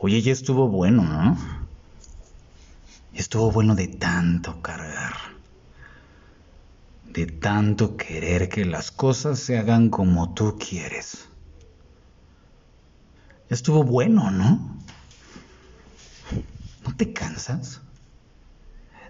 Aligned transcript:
Oye, 0.00 0.22
ya 0.22 0.30
estuvo 0.30 0.68
bueno, 0.68 1.02
¿no? 1.02 1.36
Estuvo 3.12 3.50
bueno 3.50 3.74
de 3.74 3.88
tanto 3.88 4.62
cargar. 4.62 5.14
De 7.02 7.26
tanto 7.26 7.96
querer 7.96 8.48
que 8.48 8.64
las 8.64 8.92
cosas 8.92 9.40
se 9.40 9.58
hagan 9.58 9.90
como 9.90 10.34
tú 10.34 10.56
quieres. 10.56 11.28
Estuvo 13.48 13.82
bueno, 13.82 14.30
¿no? 14.30 14.78
¿No 16.86 16.96
te 16.96 17.12
cansas? 17.12 17.80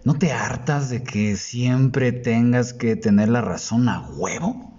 ¿No 0.05 0.15
te 0.15 0.33
hartas 0.33 0.89
de 0.89 1.03
que 1.03 1.37
siempre 1.37 2.13
tengas 2.13 2.73
que 2.73 2.97
tener 2.97 3.29
la 3.29 3.43
razón 3.43 3.91
a 3.91 4.09
huevo? 4.09 4.73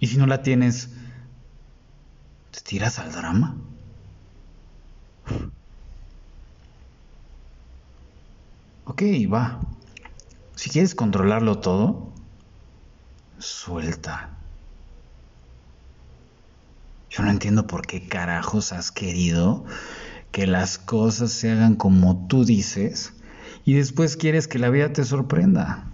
Y 0.00 0.08
si 0.08 0.16
no 0.16 0.26
la 0.26 0.42
tienes, 0.42 0.90
¿te 2.50 2.60
tiras 2.60 2.98
al 2.98 3.12
drama? 3.12 3.67
Ok, 8.98 9.32
va. 9.32 9.60
Si 10.56 10.70
quieres 10.70 10.96
controlarlo 10.96 11.60
todo, 11.60 12.12
suelta. 13.38 14.36
Yo 17.08 17.22
no 17.22 17.30
entiendo 17.30 17.68
por 17.68 17.86
qué 17.86 18.08
carajos 18.08 18.72
has 18.72 18.90
querido 18.90 19.64
que 20.32 20.48
las 20.48 20.78
cosas 20.78 21.30
se 21.30 21.52
hagan 21.52 21.76
como 21.76 22.26
tú 22.26 22.44
dices 22.44 23.12
y 23.64 23.74
después 23.74 24.16
quieres 24.16 24.48
que 24.48 24.58
la 24.58 24.68
vida 24.68 24.92
te 24.92 25.04
sorprenda. 25.04 25.84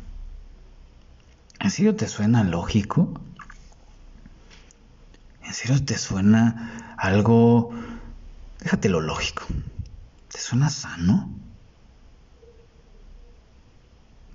¿En 1.61 1.71
serio 1.71 1.97
te 1.97 2.09
suena 2.09 2.43
lógico? 2.43 3.21
¿En 5.43 5.53
serio 5.53 5.85
te 5.85 5.99
suena 5.99 6.97
algo... 6.97 7.69
Déjate 8.61 8.89
lo 8.89 9.03
lógico. 9.03 9.45
¿Te 10.29 10.39
suena 10.39 10.71
sano? 10.71 11.44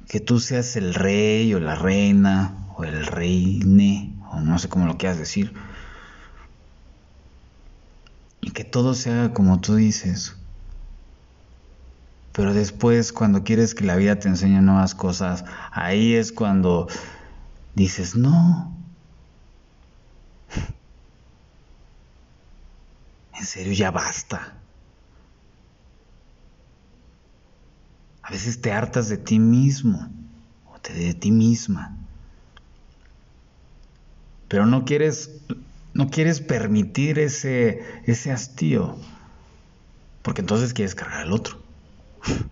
Que 0.09 0.19
tú 0.19 0.41
seas 0.41 0.75
el 0.75 0.93
rey 0.93 1.53
o 1.53 1.61
la 1.61 1.75
reina 1.75 2.67
o 2.75 2.83
el 2.83 3.05
reine 3.05 4.19
o 4.29 4.41
no 4.41 4.59
sé 4.59 4.67
cómo 4.67 4.85
lo 4.85 4.97
quieras 4.97 5.17
decir 5.17 5.53
y 8.41 8.51
que 8.51 8.63
todo 8.63 8.93
se 8.93 9.11
haga 9.11 9.33
como 9.33 9.61
tú 9.61 9.75
dices. 9.75 10.35
Pero 12.33 12.53
después, 12.53 13.11
cuando 13.11 13.43
quieres 13.43 13.75
que 13.75 13.83
la 13.83 13.95
vida 13.95 14.19
te 14.19 14.27
enseñe 14.27 14.61
nuevas 14.61 14.95
cosas, 14.95 15.43
ahí 15.71 16.13
es 16.13 16.31
cuando 16.31 16.87
dices, 17.75 18.15
no. 18.15 18.75
En 23.39 23.45
serio, 23.45 23.71
ya 23.71 23.89
basta. 23.89 24.58
A 28.29 28.31
veces 28.31 28.61
te 28.61 28.71
hartas 28.71 29.09
de 29.09 29.17
ti 29.17 29.39
mismo 29.39 30.07
o 30.67 30.77
de 30.93 31.15
ti 31.15 31.31
misma. 31.31 31.97
Pero 34.47 34.67
no 34.67 34.85
quieres 34.85 35.31
no 35.95 36.11
quieres 36.11 36.39
permitir 36.39 37.17
ese, 37.17 37.83
ese 38.05 38.31
hastío, 38.31 38.95
porque 40.21 40.41
entonces 40.41 40.75
quieres 40.75 40.93
cargar 40.93 41.21
al 41.21 41.33
otro. 41.33 41.57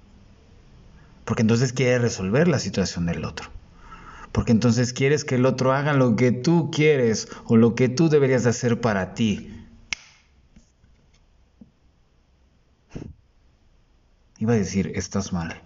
Porque 1.24 1.42
entonces 1.42 1.74
quieres 1.74 2.02
resolver 2.02 2.48
la 2.48 2.58
situación 2.58 3.06
del 3.06 3.26
otro. 3.26 3.50
Porque 4.32 4.54
entonces 4.54 4.94
quieres 4.94 5.26
que 5.26 5.36
el 5.36 5.46
otro 5.46 5.74
haga 5.74 5.92
lo 5.92 6.16
que 6.16 6.32
tú 6.32 6.72
quieres 6.72 7.28
o 7.44 7.58
lo 7.58 7.76
que 7.76 7.90
tú 7.90 8.08
deberías 8.08 8.46
hacer 8.46 8.80
para 8.80 9.14
ti. 9.14 9.57
Iba 14.40 14.54
a 14.54 14.58
decir, 14.58 14.92
estás 14.96 15.34
mal. 15.34 15.62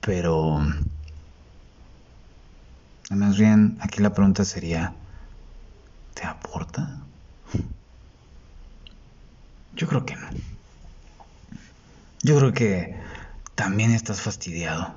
Pero... 0.00 0.60
Más 3.10 3.38
bien, 3.38 3.76
aquí 3.80 4.00
la 4.00 4.14
pregunta 4.14 4.44
sería, 4.44 4.94
te 6.14 6.24
aporta? 6.24 7.00
Yo 9.74 9.88
creo 9.88 10.06
que 10.06 10.14
no. 10.14 10.28
Yo 12.22 12.38
creo 12.38 12.52
que 12.52 12.96
también 13.54 13.92
estás 13.92 14.20
fastidiado, 14.20 14.94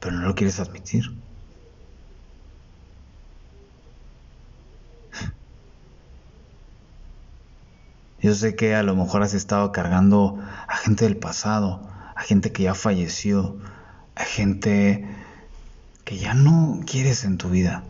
pero 0.00 0.16
no 0.16 0.26
lo 0.26 0.34
quieres 0.34 0.58
admitir. 0.58 1.04
Yo 8.24 8.34
sé 8.34 8.56
que 8.56 8.74
a 8.74 8.82
lo 8.82 8.96
mejor 8.96 9.22
has 9.22 9.34
estado 9.34 9.70
cargando 9.70 10.42
a 10.66 10.76
gente 10.78 11.04
del 11.04 11.18
pasado, 11.18 11.86
a 12.16 12.22
gente 12.22 12.52
que 12.52 12.62
ya 12.62 12.72
falleció, 12.72 13.58
a 14.14 14.24
gente 14.24 15.06
que 16.06 16.16
ya 16.16 16.32
no 16.32 16.80
quieres 16.86 17.24
en 17.24 17.36
tu 17.36 17.50
vida. 17.50 17.84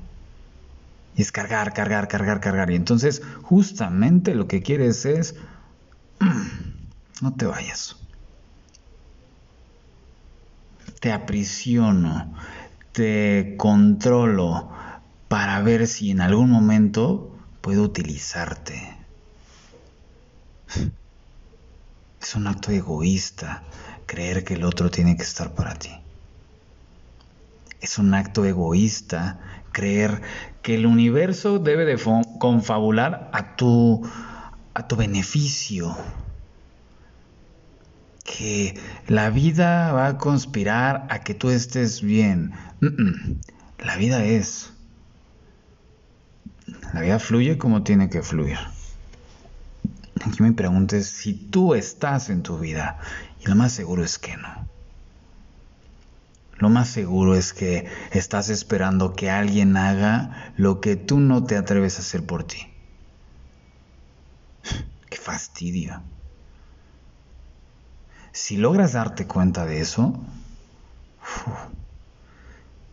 Y 1.14 1.22
es 1.22 1.30
cargar, 1.30 1.72
cargar, 1.72 2.08
cargar, 2.08 2.40
cargar. 2.40 2.72
Y 2.72 2.74
entonces 2.74 3.22
justamente 3.42 4.34
lo 4.34 4.48
que 4.48 4.60
quieres 4.60 5.06
es, 5.06 5.36
no 7.22 7.34
te 7.36 7.46
vayas. 7.46 7.94
Te 10.98 11.12
aprisiono, 11.12 12.34
te 12.90 13.54
controlo 13.56 14.68
para 15.28 15.62
ver 15.62 15.86
si 15.86 16.10
en 16.10 16.20
algún 16.20 16.50
momento 16.50 17.38
puedo 17.60 17.84
utilizarte. 17.84 19.03
Es 22.24 22.34
un 22.34 22.46
acto 22.46 22.72
egoísta 22.72 23.64
creer 24.06 24.44
que 24.44 24.54
el 24.54 24.64
otro 24.64 24.90
tiene 24.90 25.14
que 25.14 25.22
estar 25.22 25.52
para 25.52 25.74
ti. 25.74 25.90
Es 27.82 27.98
un 27.98 28.14
acto 28.14 28.46
egoísta 28.46 29.40
creer 29.72 30.22
que 30.62 30.74
el 30.74 30.86
universo 30.86 31.58
debe 31.58 31.84
de 31.84 32.00
confabular 32.38 33.28
a 33.34 33.56
tu, 33.56 34.08
beneficio. 34.96 35.94
Que 38.24 38.80
la 39.06 39.28
vida 39.28 39.92
va 39.92 40.06
a 40.06 40.16
conspirar 40.16 41.06
a 41.10 41.20
que 41.20 41.34
tú 41.34 41.50
estés 41.50 42.00
bien. 42.00 42.54
La 43.78 43.96
vida 43.96 44.24
es. 44.24 44.72
La 46.94 47.02
vida 47.02 47.18
fluye 47.18 47.58
como 47.58 47.82
tiene 47.82 48.08
que 48.08 48.22
fluir. 48.22 48.56
Aquí 50.22 50.42
me 50.42 50.52
preguntes 50.52 51.08
si 51.08 51.34
tú 51.34 51.74
estás 51.74 52.30
en 52.30 52.42
tu 52.42 52.58
vida. 52.58 52.98
Y 53.40 53.48
lo 53.48 53.54
más 53.54 53.72
seguro 53.72 54.04
es 54.04 54.18
que 54.18 54.36
no. 54.36 54.68
Lo 56.58 56.70
más 56.70 56.88
seguro 56.88 57.34
es 57.34 57.52
que 57.52 57.88
estás 58.12 58.48
esperando 58.48 59.14
que 59.14 59.30
alguien 59.30 59.76
haga 59.76 60.52
lo 60.56 60.80
que 60.80 60.96
tú 60.96 61.18
no 61.18 61.44
te 61.44 61.56
atreves 61.56 61.98
a 61.98 62.02
hacer 62.02 62.24
por 62.24 62.44
ti. 62.44 62.58
Qué 65.10 65.16
fastidio. 65.16 66.00
Si 68.32 68.56
logras 68.56 68.92
darte 68.92 69.26
cuenta 69.26 69.66
de 69.66 69.80
eso, 69.80 70.20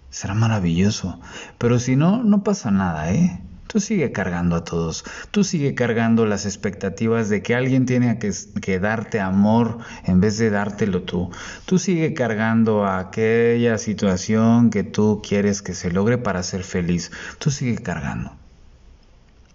será 0.09 0.33
maravilloso. 0.33 1.19
Pero 1.57 1.79
si 1.79 1.95
no, 1.95 2.23
no 2.23 2.43
pasa 2.43 2.71
nada, 2.71 3.11
¿eh? 3.11 3.41
Tú 3.71 3.79
sigue 3.79 4.11
cargando 4.11 4.57
a 4.57 4.65
todos. 4.65 5.05
Tú 5.31 5.45
sigue 5.45 5.75
cargando 5.75 6.25
las 6.25 6.45
expectativas 6.45 7.29
de 7.29 7.41
que 7.41 7.55
alguien 7.55 7.85
tiene 7.85 8.19
que, 8.19 8.79
darte 8.79 9.21
amor 9.21 9.77
en 10.03 10.19
vez 10.19 10.37
de 10.37 10.49
dártelo 10.49 11.03
tú. 11.03 11.31
Tú 11.63 11.79
sigue 11.79 12.13
cargando 12.13 12.85
aquella 12.85 13.77
situación 13.77 14.71
que 14.71 14.83
tú 14.83 15.21
quieres 15.25 15.61
que 15.61 15.73
se 15.73 15.89
logre 15.89 16.17
para 16.17 16.43
ser 16.43 16.65
feliz. 16.65 17.13
Tú 17.39 17.49
sigue 17.49 17.77
cargando. 17.77 18.35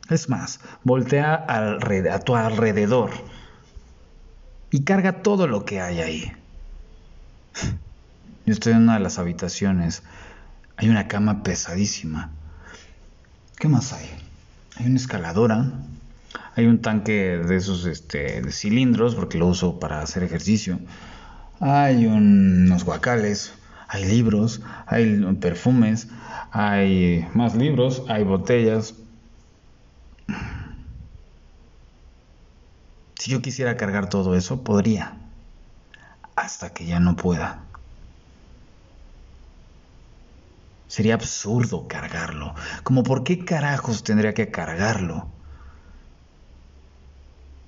Es 0.09 0.31
más, 0.31 0.61
voltea 0.83 1.45
a 1.47 2.19
tu 2.21 2.37
alrededor 2.37 3.11
y 4.71 4.83
carga 4.85 5.21
todo 5.21 5.47
lo 5.47 5.67
que 5.67 5.83
hay 5.83 6.01
ahí. 6.01 6.33
Yo 8.47 8.55
estoy 8.55 8.73
en 8.73 8.85
una 8.85 8.95
de 8.95 9.01
las 9.01 9.19
habitaciones. 9.19 10.05
Hay 10.79 10.89
una 10.89 11.07
cama 11.07 11.43
pesadísima 11.43 12.31
¿Qué 13.59 13.69
más 13.69 13.93
hay? 13.95 14.07
Hay 14.79 14.87
una 14.87 14.97
escaladora, 14.97 15.73
hay 16.55 16.67
un 16.67 16.83
tanque 16.83 17.39
de 17.39 17.57
esos 17.57 17.87
este, 17.87 18.51
cilindros, 18.53 19.15
porque 19.15 19.39
lo 19.39 19.47
uso 19.47 19.81
para 19.81 20.01
hacer 20.01 20.23
ejercicio. 20.23 20.79
Hay 21.61 22.07
unos 22.07 22.85
guacales, 22.85 23.55
hay 23.89 24.05
libros, 24.05 24.61
hay 24.87 25.19
perfumes, 25.41 26.09
hay 26.51 27.27
más 27.35 27.55
libros, 27.55 28.05
hay 28.09 28.25
botellas. 28.25 28.95
Si 33.19 33.31
yo 33.31 33.41
quisiera 33.41 33.77
cargar 33.77 34.09
todo 34.09 34.37
eso, 34.37 34.63
podría. 34.63 35.17
Hasta 36.35 36.75
que 36.75 36.85
ya 36.85 37.01
no 37.01 37.17
pueda. 37.17 37.66
Sería 40.89 41.15
absurdo 41.15 41.89
cargarlo. 41.89 42.55
Como 42.83 43.03
por 43.03 43.25
qué 43.25 43.45
carajos 43.45 44.05
tendría 44.05 44.35
que 44.35 44.51
cargarlo. 44.51 45.29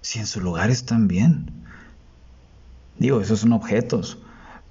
si 0.09 0.19
en 0.19 0.27
su 0.27 0.41
lugar 0.41 0.71
están 0.71 1.07
bien. 1.07 1.53
Digo, 2.99 3.21
esos 3.21 3.41
son 3.41 3.53
objetos, 3.53 4.19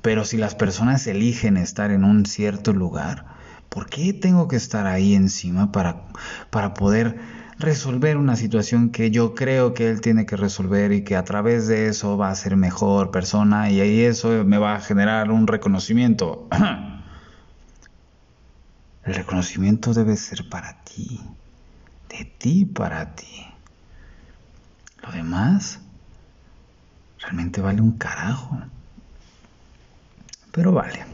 pero 0.01 0.25
si 0.25 0.35
las 0.35 0.55
personas 0.55 1.05
eligen 1.05 1.57
estar 1.57 1.91
en 1.91 2.03
un 2.03 2.25
cierto 2.25 2.73
lugar, 2.73 3.25
¿por 3.69 3.87
qué 3.87 4.13
tengo 4.13 4.47
que 4.47 4.55
estar 4.55 4.87
ahí 4.87 5.13
encima 5.13 5.71
para, 5.71 6.07
para 6.49 6.73
poder 6.73 7.19
resolver 7.59 8.17
una 8.17 8.35
situación 8.35 8.89
que 8.89 9.11
yo 9.11 9.35
creo 9.35 9.75
que 9.75 9.89
él 9.89 10.01
tiene 10.01 10.25
que 10.25 10.37
resolver 10.37 10.91
y 10.91 11.03
que 11.03 11.15
a 11.15 11.23
través 11.23 11.67
de 11.67 11.87
eso 11.87 12.17
va 12.17 12.29
a 12.29 12.35
ser 12.35 12.55
mejor 12.55 13.11
persona 13.11 13.69
y 13.69 13.79
ahí 13.79 14.01
eso 14.01 14.43
me 14.43 14.57
va 14.57 14.75
a 14.75 14.79
generar 14.79 15.29
un 15.29 15.45
reconocimiento? 15.45 16.47
El 19.07 19.13
reconocimiento 19.13 19.93
debe 19.93 20.17
ser 20.17 20.49
para 20.49 20.83
ti, 20.83 21.21
de 22.09 22.25
ti 22.25 22.65
para 22.65 23.15
ti. 23.15 23.47
Lo 25.01 25.13
demás 25.13 25.79
realmente 27.21 27.61
vale 27.61 27.79
un 27.79 27.93
carajo. 27.93 28.59
Pero 30.51 30.73
vale. 30.73 31.05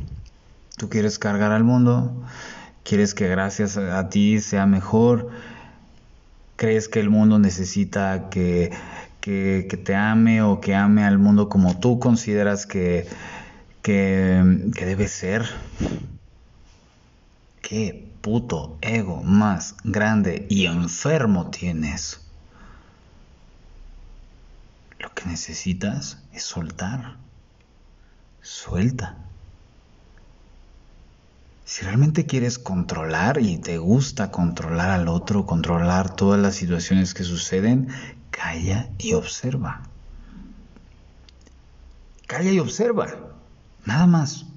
Tú 0.75 0.89
quieres 0.89 1.19
cargar 1.19 1.51
al 1.51 1.63
mundo, 1.63 2.25
quieres 2.83 3.13
que 3.13 3.27
gracias 3.27 3.77
a 3.77 4.09
ti 4.09 4.39
sea 4.39 4.65
mejor, 4.65 5.29
crees 6.55 6.89
que 6.89 6.99
el 6.99 7.11
mundo 7.11 7.37
necesita 7.37 8.27
que, 8.31 8.71
que, 9.21 9.81
te 9.85 9.93
ame 9.93 10.41
o 10.41 10.61
que 10.61 10.73
ame 10.73 11.05
al 11.05 11.19
mundo 11.19 11.47
como 11.47 11.79
tú 11.79 11.99
consideras 11.99 12.65
que, 12.65 13.07
que, 13.83 14.71
que 14.75 14.85
debe 14.87 15.07
ser. 15.07 15.45
¿Qué 17.63 18.11
puto 18.19 18.77
ego 18.81 19.23
más 19.23 19.77
grande 19.85 20.45
y 20.49 20.65
enfermo 20.65 21.49
tienes? 21.49 22.19
Lo 24.99 25.13
que 25.13 25.23
necesitas 25.25 26.21
es 26.33 26.43
soltar. 26.43 27.15
Suelta. 28.41 29.15
Si 31.63 31.85
realmente 31.85 32.25
quieres 32.25 32.59
controlar 32.59 33.39
y 33.39 33.57
te 33.59 33.77
gusta 33.77 34.29
controlar 34.29 34.89
al 34.89 35.07
otro, 35.07 35.45
controlar 35.45 36.13
todas 36.13 36.41
las 36.41 36.55
situaciones 36.55 37.13
que 37.13 37.23
suceden, 37.23 37.87
calla 38.29 38.89
y 38.97 39.13
observa. 39.13 39.83
Calla 42.27 42.51
y 42.51 42.59
observa. 42.59 43.07
Nada 43.85 44.05
más. 44.05 44.47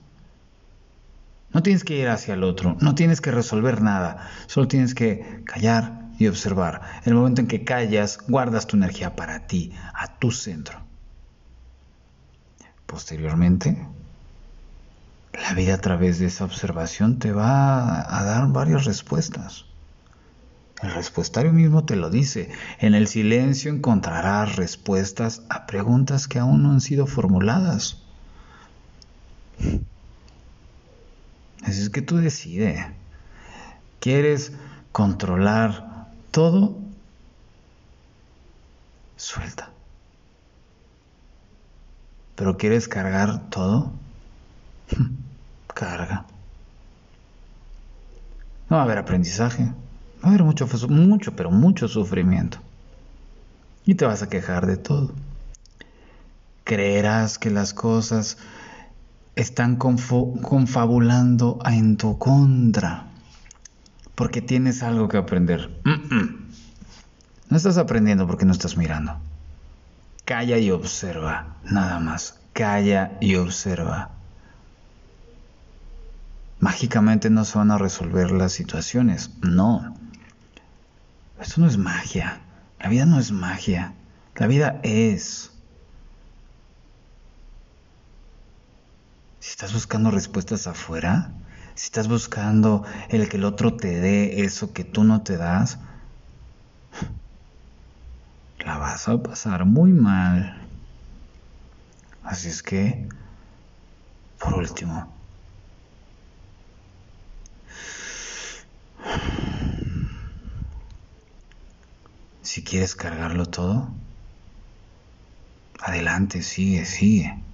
No 1.56 1.62
tienes 1.62 1.84
que 1.84 1.96
ir 1.96 2.08
hacia 2.08 2.34
el 2.34 2.44
otro, 2.44 2.76
no 2.82 2.94
tienes 2.94 3.22
que 3.22 3.30
resolver 3.30 3.80
nada, 3.80 4.28
solo 4.46 4.68
tienes 4.68 4.94
que 4.94 5.42
callar 5.46 6.10
y 6.18 6.26
observar. 6.26 6.82
El 7.06 7.14
momento 7.14 7.40
en 7.40 7.46
que 7.46 7.64
callas, 7.64 8.18
guardas 8.28 8.66
tu 8.66 8.76
energía 8.76 9.16
para 9.16 9.46
ti, 9.46 9.72
a 9.94 10.18
tu 10.18 10.32
centro. 10.32 10.86
Posteriormente, 12.84 13.88
la 15.32 15.54
vida 15.54 15.72
a 15.72 15.80
través 15.80 16.18
de 16.18 16.26
esa 16.26 16.44
observación 16.44 17.18
te 17.18 17.32
va 17.32 18.00
a 18.06 18.22
dar 18.22 18.48
varias 18.48 18.84
respuestas. 18.84 19.64
El 20.82 20.92
respuestario 20.92 21.54
mismo 21.54 21.86
te 21.86 21.96
lo 21.96 22.10
dice. 22.10 22.50
En 22.80 22.94
el 22.94 23.06
silencio 23.06 23.72
encontrarás 23.72 24.56
respuestas 24.56 25.40
a 25.48 25.64
preguntas 25.64 26.28
que 26.28 26.38
aún 26.38 26.62
no 26.62 26.72
han 26.72 26.82
sido 26.82 27.06
formuladas. 27.06 28.05
Así 31.76 31.82
es 31.82 31.90
que 31.90 32.00
tú 32.00 32.17
decides. 32.17 32.87
¿Quieres 34.00 34.52
controlar 34.93 36.08
todo? 36.31 36.78
Suelta. 39.17 39.69
¿Pero 42.34 42.56
quieres 42.56 42.88
cargar 42.88 43.50
todo? 43.50 43.93
Carga. 45.75 46.25
No 48.70 48.76
va 48.76 48.81
a 48.81 48.84
haber 48.87 48.96
aprendizaje. 48.96 49.64
Va 49.64 49.75
a 50.23 50.28
haber 50.28 50.44
mucho, 50.44 50.67
mucho, 50.88 51.37
pero 51.37 51.50
mucho 51.50 51.88
sufrimiento. 51.88 52.56
Y 53.84 53.96
te 53.96 54.06
vas 54.06 54.23
a 54.23 54.31
quejar 54.31 54.64
de 54.64 54.78
todo. 54.78 55.12
Creerás 56.64 57.38
que 57.38 57.50
las 57.50 57.75
cosas 57.75 58.38
están 59.36 59.76
confabulando 59.76 61.58
en 61.64 61.96
tu 61.96 62.18
contra, 62.18 63.06
porque 64.14 64.40
tienes 64.42 64.82
algo 64.82 65.08
que 65.08 65.18
aprender. 65.18 65.78
No 67.48 67.56
estás 67.56 67.78
aprendiendo 67.78 68.26
porque 68.26 68.46
no 68.46 68.52
estás 68.52 68.76
mirando. 68.76 69.18
Calla 70.24 70.58
y 70.58 70.70
observa, 70.70 71.56
nada 71.64 72.00
más. 72.00 72.40
Calla 72.52 73.12
y 73.20 73.36
observa. 73.36 74.10
Mágicamente 76.58 77.28
no 77.30 77.44
se 77.44 77.58
van 77.58 77.70
a 77.70 77.78
resolver 77.78 78.30
las 78.32 78.52
situaciones, 78.52 79.30
no. 79.42 79.94
Esto 81.38 81.60
no 81.60 81.66
es 81.66 81.76
magia. 81.76 82.40
La 82.80 82.88
vida 82.88 83.04
no 83.04 83.20
es 83.20 83.30
magia. 83.30 83.92
La 84.34 84.46
vida 84.46 84.80
es. 84.82 85.52
Si 89.46 89.50
estás 89.52 89.72
buscando 89.72 90.10
respuestas 90.10 90.66
afuera, 90.66 91.32
si 91.76 91.84
estás 91.84 92.08
buscando 92.08 92.84
el 93.10 93.28
que 93.28 93.37
el 93.37 93.44
otro 93.44 93.76
te 93.76 94.00
dé 94.00 94.43
eso 94.43 94.72
que 94.72 94.82
tú 94.82 95.04
no 95.04 95.22
te 95.22 95.37
das, 95.37 95.78
la 98.58 98.76
vas 98.78 99.06
a 99.06 99.22
pasar 99.22 99.64
muy 99.64 99.93
mal. 99.93 100.69
Así 102.22 102.48
es 102.48 102.60
que, 102.60 103.08
por 104.40 104.54
último, 104.54 105.16
si 112.42 112.64
quieres 112.64 112.96
cargarlo 112.96 113.46
todo, 113.46 113.94
adelante, 115.78 116.42
sigue, 116.42 116.84
sigue. 116.84 117.45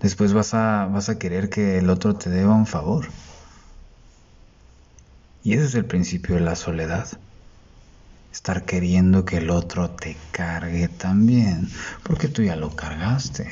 Después 0.00 0.32
vas 0.32 0.54
a, 0.54 0.86
vas 0.86 1.08
a 1.08 1.18
querer 1.18 1.48
que 1.48 1.78
el 1.78 1.90
otro 1.90 2.14
te 2.16 2.30
deba 2.30 2.54
un 2.54 2.66
favor. 2.66 3.08
Y 5.42 5.54
ese 5.54 5.64
es 5.64 5.74
el 5.74 5.86
principio 5.86 6.34
de 6.34 6.42
la 6.42 6.56
soledad. 6.56 7.06
Estar 8.32 8.64
queriendo 8.64 9.24
que 9.24 9.38
el 9.38 9.48
otro 9.48 9.90
te 9.90 10.16
cargue 10.32 10.88
también, 10.88 11.70
porque 12.02 12.28
tú 12.28 12.42
ya 12.42 12.56
lo 12.56 12.70
cargaste. 12.76 13.50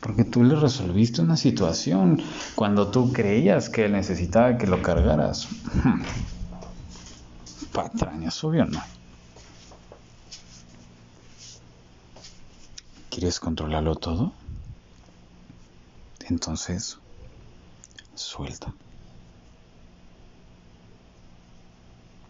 Porque 0.00 0.24
tú 0.24 0.44
le 0.44 0.54
resolviste 0.54 1.22
una 1.22 1.36
situación 1.36 2.22
cuando 2.54 2.88
tú 2.88 3.12
creías 3.12 3.68
que 3.68 3.88
necesitaba 3.88 4.56
que 4.56 4.66
lo 4.68 4.80
cargaras. 4.80 5.48
Patrañas, 7.72 8.42
obvio 8.44 8.64
no. 8.66 8.80
¿Quieres 13.10 13.40
controlarlo 13.40 13.96
todo? 13.96 14.32
Entonces, 16.28 16.98
suelta. 18.14 18.74